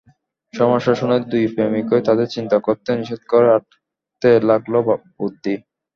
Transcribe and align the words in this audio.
সমস্যা 0.53 0.93
শুনে 0.95 1.17
দুই 1.31 1.45
প্রেমিকই 1.53 2.01
তাদের 2.07 2.27
চিন্তা 2.35 2.57
করতে 2.59 2.89
নিষেধ 2.99 3.21
করে 3.27 3.47
আঁটতে 3.49 4.29
লাগল 4.49 4.73
বুদ্ধি। 5.17 5.53